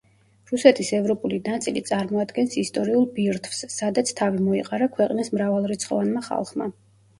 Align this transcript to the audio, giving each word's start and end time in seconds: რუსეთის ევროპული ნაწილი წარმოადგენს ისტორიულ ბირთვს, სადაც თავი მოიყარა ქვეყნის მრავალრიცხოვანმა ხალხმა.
რუსეთის 0.51 0.87
ევროპული 0.99 1.37
ნაწილი 1.47 1.83
წარმოადგენს 1.89 2.57
ისტორიულ 2.63 3.05
ბირთვს, 3.19 3.61
სადაც 3.77 4.15
თავი 4.23 4.43
მოიყარა 4.49 4.91
ქვეყნის 4.99 5.33
მრავალრიცხოვანმა 5.39 6.27
ხალხმა. 6.33 6.73